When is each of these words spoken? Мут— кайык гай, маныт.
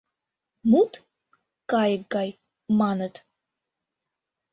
Мут— 0.71 0.93
кайык 1.71 2.03
гай, 2.15 2.29
маныт. 2.79 3.15